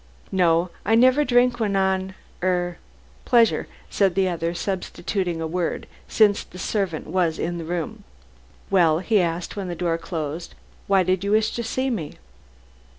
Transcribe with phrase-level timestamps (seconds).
[0.31, 0.71] "No.
[0.83, 2.77] I never drink when on ah er
[3.23, 8.03] pleasure," said the other, substituting another word since the servant was in the room.
[8.71, 10.55] "Well," he asked when the door closed,
[10.87, 12.15] "why did you wish to see me?"